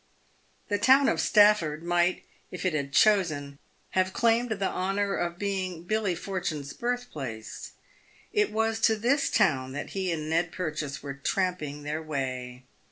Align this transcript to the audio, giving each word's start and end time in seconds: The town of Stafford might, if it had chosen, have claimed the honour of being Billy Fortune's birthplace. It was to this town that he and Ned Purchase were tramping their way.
The 0.67 0.79
town 0.79 1.07
of 1.07 1.21
Stafford 1.21 1.83
might, 1.83 2.23
if 2.49 2.65
it 2.65 2.73
had 2.73 2.91
chosen, 2.91 3.59
have 3.91 4.13
claimed 4.13 4.49
the 4.49 4.67
honour 4.71 5.13
of 5.13 5.37
being 5.37 5.83
Billy 5.83 6.15
Fortune's 6.15 6.73
birthplace. 6.73 7.73
It 8.33 8.51
was 8.51 8.79
to 8.79 8.95
this 8.95 9.29
town 9.29 9.73
that 9.73 9.91
he 9.91 10.11
and 10.11 10.27
Ned 10.27 10.51
Purchase 10.51 11.03
were 11.03 11.13
tramping 11.13 11.83
their 11.83 12.01
way. 12.01 12.63